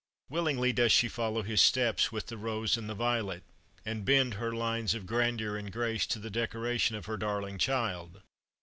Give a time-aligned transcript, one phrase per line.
[0.29, 3.43] Willingly does she follow his steps with the rose and the violet,
[3.85, 8.19] and bend her lines of grandeur and grace to the decoration of her darling child.